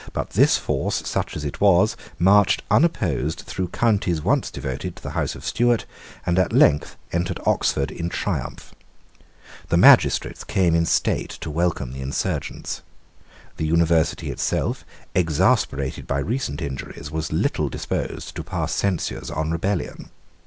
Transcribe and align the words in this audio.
But 0.13 0.31
this 0.31 0.57
force, 0.57 1.07
such 1.07 1.35
as 1.37 1.45
it 1.45 1.61
was, 1.61 1.95
marched 2.17 2.63
unopposed 2.71 3.41
through 3.41 3.67
counties 3.67 4.19
once 4.19 4.49
devoted 4.49 4.95
to 4.95 5.03
the 5.03 5.11
House 5.11 5.35
of 5.35 5.45
Stuart, 5.45 5.85
and 6.25 6.39
at 6.39 6.51
length 6.51 6.95
entered 7.11 7.39
Oxford 7.45 7.91
in 7.91 8.09
triumph. 8.09 8.73
The 9.69 9.77
magistrates 9.77 10.43
came 10.43 10.73
in 10.73 10.87
state 10.87 11.29
to 11.41 11.51
welcome 11.51 11.91
the 11.91 12.01
insurgents. 12.01 12.81
The 13.57 13.67
University 13.67 14.31
itself, 14.31 14.83
exasperated 15.13 16.07
by 16.07 16.17
recent 16.17 16.63
injuries, 16.63 17.11
was 17.11 17.31
little 17.31 17.69
disposed 17.69 18.35
to 18.37 18.43
pass 18.43 18.71
censures 18.73 19.29
on 19.29 19.51
rebellion. 19.51 20.09